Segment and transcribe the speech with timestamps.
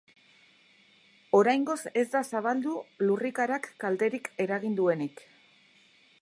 [1.39, 2.73] Oraingoz ez da zabaldu
[3.09, 5.25] lurrikarak kalterik eragin duenik.